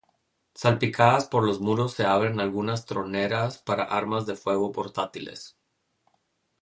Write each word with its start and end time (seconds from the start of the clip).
Salpicadas 0.55 1.27
por 1.27 1.43
los 1.43 1.59
muros 1.59 1.93
se 1.93 2.05
abren 2.07 2.39
algunas 2.39 2.87
troneras 2.87 3.59
para 3.59 3.83
armas 3.83 4.25
de 4.25 4.35
fuego 4.35 4.71
portátiles. 4.71 5.59